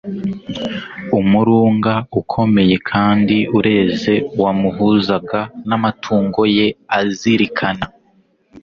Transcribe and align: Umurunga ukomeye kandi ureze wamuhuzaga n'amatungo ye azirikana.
Umurunga 1.19 1.93
ukomeye 2.21 2.75
kandi 2.89 3.37
ureze 3.57 4.13
wamuhuzaga 4.41 5.39
n'amatungo 5.67 6.41
ye 6.57 6.67
azirikana. 6.99 7.85